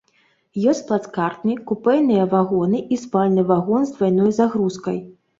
[0.69, 4.97] Ёсць плацкартны, купэйныя вагоны і спальны вагон з двайной загрузкай.